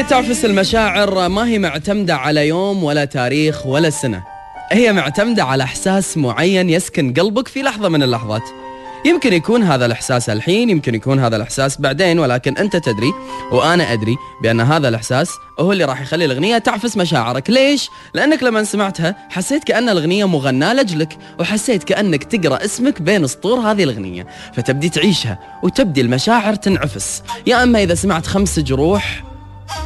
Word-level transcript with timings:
اللي 0.00 0.10
تعفس 0.10 0.44
المشاعر 0.44 1.28
ما 1.28 1.46
هي 1.46 1.58
معتمدة 1.58 2.16
على 2.16 2.48
يوم 2.48 2.84
ولا 2.84 3.04
تاريخ 3.04 3.66
ولا 3.66 3.90
سنة. 3.90 4.22
هي 4.72 4.92
معتمدة 4.92 5.44
على 5.44 5.64
إحساس 5.64 6.16
معين 6.16 6.70
يسكن 6.70 7.14
قلبك 7.14 7.48
في 7.48 7.62
لحظة 7.62 7.88
من 7.88 8.02
اللحظات. 8.02 8.42
يمكن 9.06 9.32
يكون 9.32 9.62
هذا 9.62 9.86
الإحساس 9.86 10.28
الحين 10.30 10.70
يمكن 10.70 10.94
يكون 10.94 11.18
هذا 11.18 11.36
الإحساس 11.36 11.80
بعدين 11.80 12.18
ولكن 12.18 12.56
أنت 12.56 12.76
تدري 12.76 13.12
وأنا 13.52 13.92
أدري 13.92 14.16
بأن 14.42 14.60
هذا 14.60 14.88
الإحساس 14.88 15.30
هو 15.60 15.72
اللي 15.72 15.84
راح 15.84 16.00
يخلي 16.00 16.24
الأغنية 16.24 16.58
تعفس 16.58 16.96
مشاعرك. 16.96 17.50
ليش؟ 17.50 17.88
لأنك 18.14 18.42
لما 18.42 18.64
سمعتها 18.64 19.16
حسيت 19.30 19.64
كأن 19.64 19.88
الأغنية 19.88 20.24
مغناة 20.24 20.72
لأجلك 20.72 21.18
وحسيت 21.38 21.84
كأنك 21.84 22.24
تقرأ 22.24 22.64
اسمك 22.64 23.02
بين 23.02 23.26
سطور 23.26 23.58
هذه 23.58 23.84
الأغنية. 23.84 24.26
فتبدي 24.54 24.88
تعيشها 24.88 25.38
وتبدي 25.62 26.00
المشاعر 26.00 26.54
تنعفس. 26.54 27.22
يا 27.46 27.62
أما 27.62 27.82
إذا 27.82 27.94
سمعت 27.94 28.26
خمس 28.26 28.58
جروح 28.58 29.29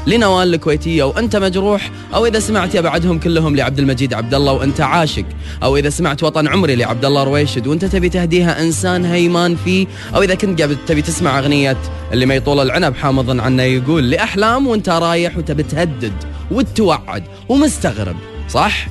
لنوال 0.07 0.55
الكويتية 0.55 1.03
وأنت 1.03 1.37
مجروح 1.37 1.90
أو 2.14 2.27
إذا 2.27 2.39
سمعت 2.39 2.75
يا 2.75 2.81
بعدهم 2.81 3.18
كلهم 3.18 3.57
لعبد 3.57 3.79
المجيد 3.79 4.14
عبد 4.14 4.35
الله 4.35 4.53
وأنت 4.53 4.81
عاشق 4.81 5.25
أو 5.63 5.76
إذا 5.76 5.90
سمعت 5.90 6.22
وطن 6.22 6.49
عمري 6.49 6.76
لعبد 6.76 7.04
الله 7.04 7.25
رويشد 7.25 7.67
وأنت 7.67 7.85
تبي 7.85 8.09
تهديها 8.09 8.62
إنسان 8.62 9.04
هيمان 9.04 9.57
فيه 9.57 9.86
أو 10.14 10.23
إذا 10.23 10.35
كنت 10.35 10.62
قاعد 10.62 10.76
تبي 10.86 11.03
تسمع 11.03 11.39
أغنية 11.39 11.76
اللي 12.12 12.26
ما 12.26 12.35
يطول 12.35 12.61
العنب 12.61 12.96
حامض 12.96 13.40
عنه 13.40 13.62
يقول 13.62 14.11
لأحلام 14.11 14.67
وأنت 14.67 14.89
رايح 14.89 15.39
وتبي 15.39 15.62
تهدد 15.62 16.12
وتوعد 16.51 17.25
ومستغرب 17.48 18.17
صح؟ 18.48 18.87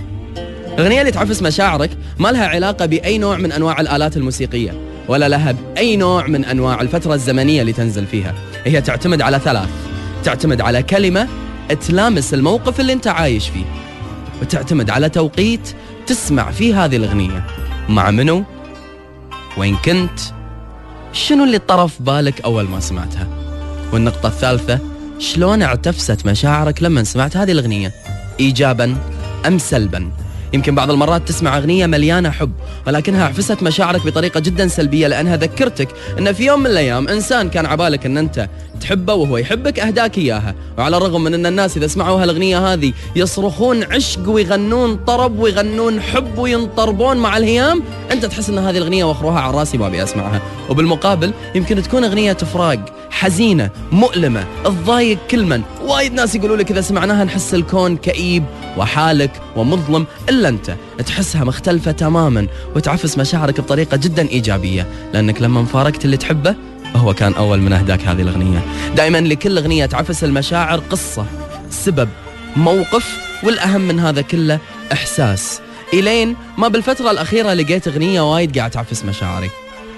الأغنية 0.73 1.01
اللي 1.01 1.11
تعفس 1.11 1.41
مشاعرك 1.41 1.89
ما 2.19 2.29
لها 2.29 2.47
علاقة 2.47 2.85
بأي 2.85 3.17
نوع 3.17 3.37
من 3.37 3.51
أنواع 3.51 3.81
الآلات 3.81 4.17
الموسيقية 4.17 4.73
ولا 5.07 5.29
لها 5.29 5.51
بأي 5.51 5.95
نوع 5.95 6.27
من 6.27 6.45
أنواع 6.45 6.81
الفترة 6.81 7.13
الزمنية 7.13 7.61
اللي 7.61 7.73
تنزل 7.73 8.05
فيها 8.05 8.33
هي 8.65 8.81
تعتمد 8.81 9.21
على 9.21 9.39
ثلاث 9.39 9.69
تعتمد 10.23 10.61
على 10.61 10.83
كلمة 10.83 11.27
تلامس 11.87 12.33
الموقف 12.33 12.79
اللي 12.79 12.93
انت 12.93 13.07
عايش 13.07 13.49
فيه 13.49 13.65
وتعتمد 14.41 14.89
على 14.89 15.09
توقيت 15.09 15.75
تسمع 16.07 16.51
فيه 16.51 16.85
هذه 16.85 16.95
الأغنية. 16.95 17.45
مع 17.89 18.11
منو؟ 18.11 18.43
وين 19.57 19.75
كنت؟ 19.75 20.19
شنو 21.13 21.43
اللي 21.43 21.57
طرف 21.57 22.01
بالك 22.01 22.41
أول 22.41 22.63
ما 22.63 22.79
سمعتها؟ 22.79 23.27
والنقطة 23.93 24.27
الثالثة 24.27 24.79
شلون 25.19 25.61
اعتفست 25.61 26.25
مشاعرك 26.25 26.83
لما 26.83 27.03
سمعت 27.03 27.37
هذه 27.37 27.51
الأغنية؟ 27.51 27.91
إيجابا 28.39 28.95
أم 29.47 29.57
سلبا؟ 29.57 30.11
يمكن 30.53 30.75
بعض 30.75 30.91
المرات 30.91 31.27
تسمع 31.27 31.57
أغنية 31.57 31.85
مليانة 31.85 32.29
حب 32.29 32.51
ولكنها 32.87 33.25
عفست 33.25 33.63
مشاعرك 33.63 34.05
بطريقة 34.05 34.39
جدا 34.39 34.67
سلبية 34.67 35.07
لأنها 35.07 35.35
ذكرتك 35.35 35.87
أن 36.19 36.33
في 36.33 36.45
يوم 36.45 36.59
من 36.59 36.65
الأيام 36.65 37.07
إنسان 37.07 37.49
كان 37.49 37.65
عبالك 37.65 38.05
أن 38.05 38.17
أنت 38.17 38.49
تحبه 38.81 39.13
وهو 39.13 39.37
يحبك 39.37 39.79
أهداك 39.79 40.17
إياها 40.17 40.55
وعلى 40.77 40.97
الرغم 40.97 41.23
من 41.23 41.33
أن 41.33 41.45
الناس 41.45 41.77
إذا 41.77 41.87
سمعوا 41.87 42.23
هالأغنية 42.23 42.73
هذه 42.73 42.93
يصرخون 43.15 43.83
عشق 43.83 44.29
ويغنون 44.29 44.95
طرب 44.95 45.39
ويغنون 45.39 46.01
حب 46.01 46.37
وينطربون 46.37 47.17
مع 47.17 47.37
الهيام 47.37 47.83
أنت 48.11 48.25
تحس 48.25 48.49
أن 48.49 48.57
هذه 48.57 48.77
الأغنية 48.77 49.03
وأخروها 49.03 49.39
على 49.39 49.57
راسي 49.57 49.77
ما 49.77 49.87
أبي 49.87 50.03
أسمعها. 50.03 50.41
وبالمقابل 50.69 51.33
يمكن 51.55 51.83
تكون 51.83 52.03
أغنية 52.03 52.33
فراق 52.33 52.85
حزينة 53.09 53.69
مؤلمة 53.91 54.45
تضايق 54.65 55.17
كل 55.31 55.45
من. 55.45 55.61
وايد 55.85 56.13
ناس 56.13 56.35
يقولوا 56.35 56.57
لك 56.57 56.71
إذا 56.71 56.81
سمعناها 56.81 57.23
نحس 57.23 57.53
الكون 57.53 57.97
كئيب 57.97 58.43
وحالك 58.77 59.41
ومظلم 59.55 60.05
إلا 60.29 60.49
أنت. 60.49 60.75
تحسها 61.05 61.43
مختلفة 61.43 61.91
تماما 61.91 62.47
وتعفس 62.75 63.17
مشاعرك 63.17 63.61
بطريقة 63.61 63.97
جدا 63.97 64.29
إيجابية. 64.29 64.87
لأنك 65.13 65.41
لما 65.41 65.65
فارقت 65.65 66.05
اللي 66.05 66.17
تحبه 66.17 66.55
هو 66.95 67.13
كان 67.13 67.33
أول 67.33 67.59
من 67.59 67.73
أهداك 67.73 68.01
هذه 68.01 68.21
الأغنية. 68.21 68.59
دائما 68.95 69.17
لكل 69.17 69.57
أغنية 69.57 69.85
تعفس 69.85 70.23
المشاعر 70.23 70.79
قصة 70.79 71.25
سبب 71.69 72.09
موقف 72.55 73.17
والأهم 73.43 73.81
من 73.81 73.99
هذا 73.99 74.21
كله 74.21 74.59
إحساس. 74.91 75.61
إلين 75.93 76.35
ما 76.57 76.67
بالفترة 76.67 77.11
الأخيرة 77.11 77.53
لقيت 77.53 77.87
أغنية 77.87 78.33
وايد 78.33 78.57
قاعد 78.57 78.71
تعفس 78.71 79.05
مشاعري. 79.05 79.49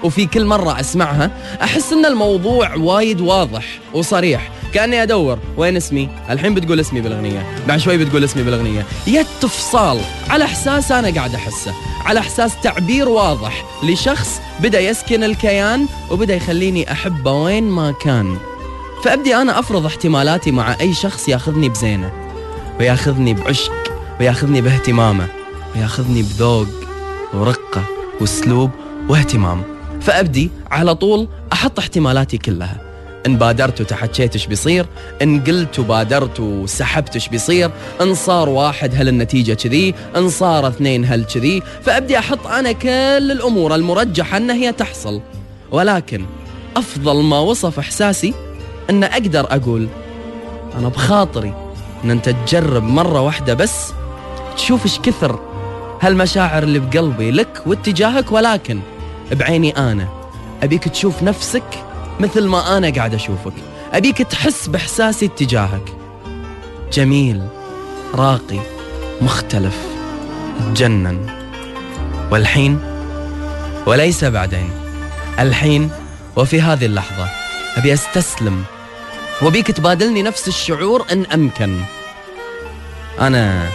وفي 0.02 0.26
كل 0.26 0.44
مرة 0.44 0.80
أسمعها 0.80 1.30
أحس 1.62 1.92
أن 1.92 2.06
الموضوع 2.06 2.74
وايد 2.74 3.20
واضح 3.20 3.64
وصريح. 3.94 4.50
كأني 4.76 5.02
أدور 5.02 5.38
وين 5.56 5.76
اسمي. 5.76 6.08
الحين 6.30 6.54
بتقول 6.54 6.80
اسمي 6.80 7.00
بالأغنية. 7.00 7.46
بعد 7.68 7.78
شوي 7.78 8.04
بتقول 8.04 8.24
اسمي 8.24 8.42
بالأغنية. 8.42 8.86
يد 9.06 9.26
تفصال 9.40 10.00
على 10.30 10.44
إحساس 10.44 10.92
أنا 10.92 11.14
قاعد 11.14 11.34
أحسه. 11.34 11.74
على 12.04 12.20
إحساس 12.20 12.60
تعبير 12.62 13.08
واضح. 13.08 13.64
لشخص 13.84 14.40
بدأ 14.60 14.80
يسكن 14.80 15.24
الكيان 15.24 15.86
وبدأ 16.10 16.36
يخليني 16.36 16.92
أحبه 16.92 17.32
وين 17.32 17.64
ما 17.64 17.92
كان. 17.92 18.36
فأبدي 19.04 19.36
أنا 19.36 19.58
أفرض 19.58 19.86
احتمالاتي 19.86 20.50
مع 20.50 20.76
أي 20.80 20.94
شخص 20.94 21.28
ياخذني 21.28 21.68
بزينة. 21.68 22.12
وياخذني 22.80 23.34
بعشق. 23.34 23.72
وياخذني 24.20 24.60
باهتمامه. 24.60 25.26
وياخذني 25.76 26.22
بذوق 26.22 26.68
ورقة 27.34 27.84
وأسلوب 28.20 28.70
واهتمام. 29.08 29.62
فأبدي 30.00 30.50
على 30.70 30.94
طول 30.94 31.28
أحط 31.52 31.78
احتمالاتي 31.78 32.38
كلها. 32.38 32.85
إن 33.26 33.36
بادرت 33.36 33.80
وتحكيت 33.80 34.34
إيش 34.34 34.46
بيصير 34.46 34.86
إن 35.22 35.44
قلت 35.44 35.78
وبادرت 35.78 36.40
وسحبت 36.40 37.14
إيش 37.14 37.28
بيصير 37.28 37.70
إن 38.00 38.14
صار 38.14 38.48
واحد 38.48 38.92
هل 38.94 39.08
النتيجة 39.08 39.52
كذي 39.54 39.94
إن 40.16 40.28
صار 40.28 40.68
اثنين 40.68 41.04
هل 41.04 41.24
كذي 41.24 41.62
فأبدي 41.82 42.18
أحط 42.18 42.46
أنا 42.46 42.72
كل 42.72 42.88
الأمور 43.32 43.74
المرجحة 43.74 44.36
أن 44.36 44.50
هي 44.50 44.72
تحصل. 44.72 45.20
ولكن 45.70 46.24
أفضل 46.76 47.22
ما 47.22 47.38
وصف 47.38 47.78
إحساسي 47.78 48.34
أن 48.90 49.04
أقدر 49.04 49.46
أقول 49.50 49.88
أنا 50.78 50.88
بخاطري 50.88 51.54
أن 52.04 52.10
أنت 52.10 52.28
تجرب 52.28 52.82
مرة 52.82 53.20
واحدة 53.20 53.54
بس 53.54 53.92
تشوف 54.56 54.84
إيش 54.84 54.98
كثر 54.98 55.40
هالمشاعر 56.00 56.62
اللي 56.62 56.78
بقلبي 56.78 57.30
لك 57.30 57.62
واتجاهك 57.66 58.32
ولكن 58.32 58.80
بعيني 59.32 59.70
أنا 59.76 60.08
أبيك 60.62 60.88
تشوف 60.88 61.22
نفسك 61.22 61.85
مثل 62.20 62.46
ما 62.46 62.76
أنا 62.76 62.90
قاعد 62.90 63.14
أشوفك. 63.14 63.52
أبيك 63.92 64.18
تحس 64.18 64.66
بإحساسي 64.66 65.26
اتجاهك 65.26 65.92
جميل 66.92 67.42
راقي 68.14 68.58
مختلف 69.20 69.76
تجنن 70.74 71.26
والحين؟ 72.30 72.78
وليس 73.86 74.24
بعدين. 74.24 74.70
الحين 75.38 75.90
وفي 76.36 76.60
هذه 76.60 76.86
اللحظة 76.86 77.28
أبي 77.76 77.94
أستسلم. 77.94 78.64
وبيك 79.42 79.70
تبادلني 79.70 80.22
نفس 80.22 80.48
الشعور 80.48 81.06
إن 81.12 81.26
أمكن. 81.26 81.80
أنا 83.20 83.68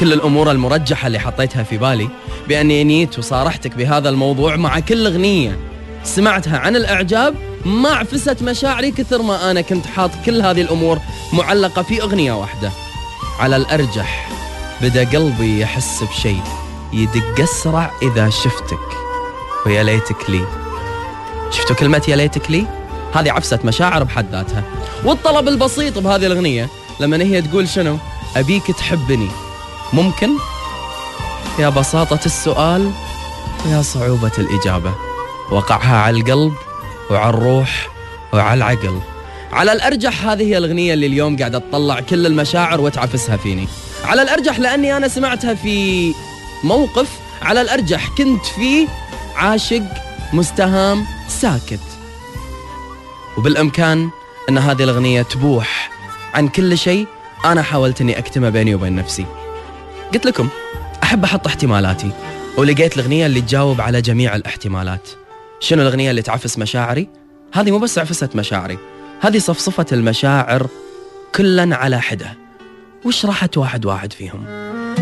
كل 0.00 0.12
الأمور 0.12 0.50
المرجحة 0.50 1.06
اللي 1.06 1.18
حطيتها 1.18 1.62
في 1.62 1.78
بالي 1.78 2.08
بأني 2.48 2.84
نيت 2.84 3.18
وصارحتك 3.18 3.74
بهذا 3.76 4.08
الموضوع 4.08 4.56
مع 4.56 4.80
كل 4.80 5.06
أغنية 5.06 5.58
سمعتها 6.04 6.58
عن 6.58 6.76
الإعجاب 6.76 7.34
ما 7.64 7.90
عفست 7.90 8.42
مشاعري 8.42 8.90
كثر 8.90 9.22
ما 9.22 9.50
أنا 9.50 9.60
كنت 9.60 9.86
حاط 9.86 10.10
كل 10.26 10.42
هذه 10.42 10.60
الأمور 10.60 10.98
معلقة 11.32 11.82
في 11.82 12.02
أغنية 12.02 12.32
واحدة. 12.32 12.70
على 13.38 13.56
الأرجح 13.56 14.28
بدأ 14.82 15.04
قلبي 15.04 15.60
يحس 15.60 16.04
بشيء 16.04 16.42
يدق 16.92 17.40
أسرع 17.40 17.90
إذا 18.02 18.30
شفتك 18.30 18.88
ويا 19.66 19.82
ليتك 19.82 20.30
لي. 20.30 20.44
شفتوا 21.50 21.76
كلمة 21.76 22.02
يا 22.08 22.16
ليتك 22.16 22.50
لي؟ 22.50 22.66
هذه 23.14 23.32
عفسة 23.32 23.58
مشاعر 23.64 24.02
بحد 24.02 24.30
ذاتها. 24.32 24.62
والطلب 25.04 25.48
البسيط 25.48 25.98
بهذه 25.98 26.26
الأغنية 26.26 26.68
لما 27.00 27.16
هي 27.16 27.42
تقول 27.42 27.68
شنو؟ 27.68 27.98
أبيك 28.36 28.66
تحبني. 28.66 29.28
ممكن؟ 29.92 30.30
يا 31.58 31.68
بساطة 31.68 32.20
السؤال 32.26 32.92
ويا 33.66 33.82
صعوبة 33.82 34.32
الإجابة. 34.38 34.94
وقعها 35.50 35.96
على 35.96 36.20
القلب 36.20 36.54
وعلى 37.10 37.30
الروح 37.30 37.88
وعلى 38.32 38.54
العقل. 38.54 39.00
على 39.52 39.72
الأرجح 39.72 40.26
هذه 40.26 40.42
هي 40.42 40.58
الأغنية 40.58 40.94
اللي 40.94 41.06
اليوم 41.06 41.36
قاعدة 41.36 41.58
تطلع 41.58 42.00
كل 42.00 42.26
المشاعر 42.26 42.80
وتعفسها 42.80 43.36
فيني. 43.36 43.68
على 44.04 44.22
الأرجح 44.22 44.58
لأني 44.58 44.96
أنا 44.96 45.08
سمعتها 45.08 45.54
في 45.54 46.12
موقف. 46.64 47.08
على 47.42 47.60
الأرجح 47.60 48.08
كنت 48.18 48.44
فيه 48.46 48.88
عاشق 49.36 49.82
مستهام 50.32 51.04
ساكت. 51.28 51.80
وبالإمكان 53.38 54.10
أن 54.48 54.58
هذه 54.58 54.82
الأغنية 54.82 55.22
تبوح 55.22 55.90
عن 56.34 56.48
كل 56.48 56.78
شيء 56.78 57.06
أنا 57.44 57.62
حاولت 57.62 58.00
أني 58.00 58.18
أكتمه 58.18 58.48
بيني 58.48 58.74
وبين 58.74 58.96
نفسي. 58.96 59.26
قلت 60.14 60.26
لكم 60.26 60.48
أحب 61.02 61.24
أحط 61.24 61.46
احتمالاتي 61.46 62.10
ولقيت 62.56 62.96
الأغنية 62.96 63.26
اللي 63.26 63.40
تجاوب 63.40 63.80
على 63.80 64.02
جميع 64.02 64.36
الاحتمالات. 64.36 65.08
شنو 65.60 65.82
الأغنية 65.82 66.10
اللي 66.10 66.22
تعفس 66.22 66.58
مشاعري؟ 66.58 67.08
هذه 67.52 67.70
مو 67.70 67.78
بس 67.78 67.98
عفست 67.98 68.36
مشاعري 68.36 68.78
هذه 69.20 69.38
صفصفة 69.38 69.86
المشاعر 69.92 70.66
كلا 71.34 71.76
على 71.76 72.00
حدة. 72.00 72.36
وشرحت 73.04 73.58
واحد 73.58 73.86
واحد 73.86 74.12
فيهم؟ 74.12 74.44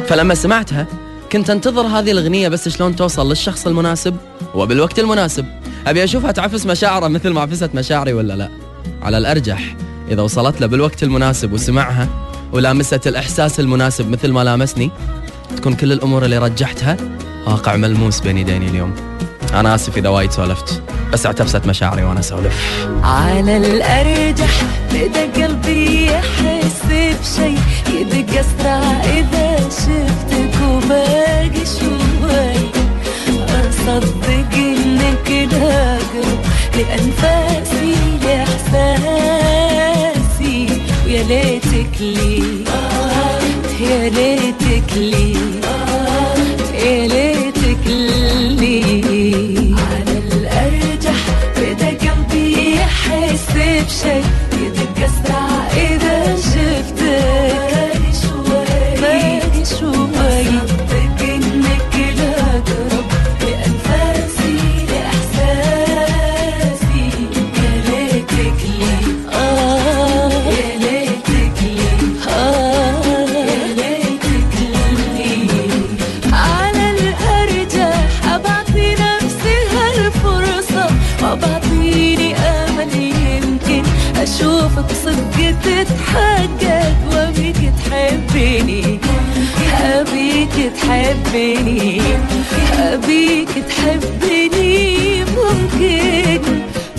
فلما 0.08 0.34
سمعتها 0.34 0.86
كنت 1.32 1.50
أنتظر 1.50 1.86
هذه 1.86 2.10
الأغنية 2.12 2.48
بس 2.48 2.68
شلون 2.68 2.96
توصل 2.96 3.28
للشخص 3.28 3.66
المناسب؟ 3.66 4.16
وبالوقت 4.54 4.98
المناسب. 4.98 5.46
أبي 5.86 6.04
أشوفها 6.04 6.32
تعفس 6.32 6.66
مشاعره 6.66 7.08
مثل 7.08 7.28
ما 7.28 7.40
عفست 7.40 7.74
مشاعري 7.74 8.12
ولا 8.12 8.36
لا؟ 8.36 8.48
على 9.02 9.18
الأرجح 9.18 9.76
إذا 10.10 10.22
وصلت 10.22 10.60
له 10.60 10.66
بالوقت 10.66 11.02
المناسب 11.02 11.52
وسمعها 11.52 12.08
ولامست 12.52 13.06
الإحساس 13.06 13.60
المناسب 13.60 14.10
مثل 14.10 14.32
ما 14.32 14.44
لامسني 14.44 14.90
تكون 15.56 15.74
كل 15.74 15.92
الأمور 15.92 16.24
اللي 16.24 16.38
رجحتها 16.38 16.96
واقع 17.46 17.76
ملموس 17.76 18.20
بين 18.20 18.38
يديني 18.38 18.68
اليوم. 18.68 19.17
أنا 19.54 19.74
آسف 19.74 19.96
إذا 19.96 20.08
وايد 20.08 20.30
سولفت 20.30 20.82
بس 21.12 21.26
اعتبست 21.26 21.66
مشاعري 21.66 22.02
وأنا 22.02 22.20
أسولف. 22.20 22.54
على 23.02 23.56
الأرجح 23.56 24.62
بدا 24.92 25.44
قلبي 25.44 26.06
يحس 26.06 26.82
بشي 26.84 27.54
يدق 27.94 28.38
أسرع 28.38 28.82
إذا 29.04 29.68
شفتك 29.70 30.54
وباقي 30.62 31.64
شوي. 31.80 32.58
أصدق 33.48 34.52
إنك 34.54 35.28
لاقرب 35.52 36.40
لأنفاسي 36.74 37.94
لإحساسي. 38.24 38.98
ويا 41.06 41.22
ليتك 41.22 42.00
لي 42.00 42.42
يا 43.80 44.08
ليتك 44.08 44.92
لي. 44.96 45.36
يحس 53.38 53.52
بشي 53.52 54.08
يدق 54.08 54.37
تحبني 90.66 92.00
أبيك 92.78 93.48
تحبني 93.68 95.24
ممكن. 95.24 96.42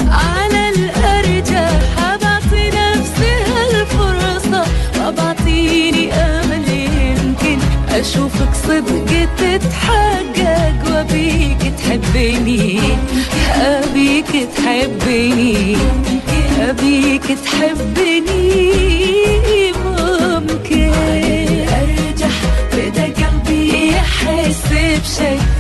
على 0.08 0.70
الأرجح 0.70 1.72
أبعطي 1.98 2.64
نفسي 2.70 3.34
هالفرصة 3.52 4.64
وأبعطيني 4.98 6.14
أمل 6.14 6.68
يمكن. 6.70 7.60
أشوفك 7.90 8.54
صدق 8.68 9.10
تتحقق 9.38 10.80
وأبيك 10.92 11.62
تحبني 11.78 12.80
أبيك 13.56 14.32
تحبني 14.58 15.78
أبيك 16.60 17.28
تحبني 17.46 18.50
ممكن. 19.86 21.29
يحس 25.00 25.20
بشي 25.20 25.59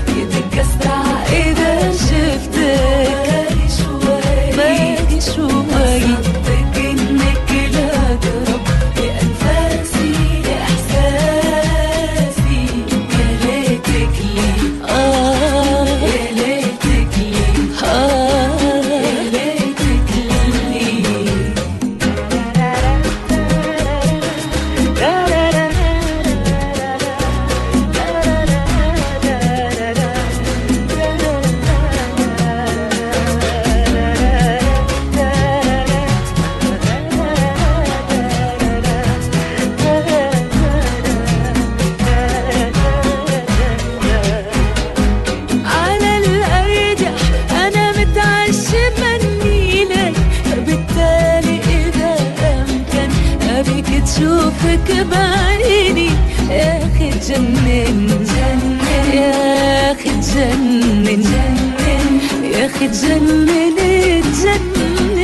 يا 62.89 62.95
أخي 62.95 63.01
تجنن 63.07 63.77
تجنن 64.21 65.19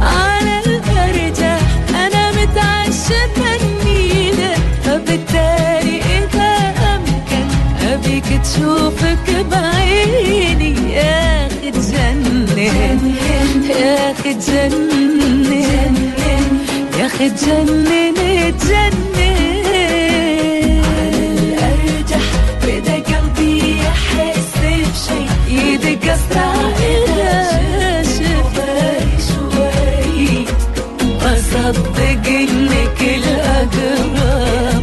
على 0.00 0.56
مني 3.38 4.30
لك 4.30 4.58
فبالتالي 4.84 5.96
إذا 5.98 6.52
أمكن 6.94 7.46
أبيك 7.92 8.28
تشوفك 8.44 9.26
بعيني. 9.50 10.74
يا 10.92 11.46
أخي 11.46 11.70
تجنن 11.70 12.58
يا 13.68 14.06
تجنن 17.28 18.16
يا 18.18 18.50
تجنن 18.50 19.33
صدق 31.54 31.98
إنك 32.28 33.00
الأقرب. 33.00 34.73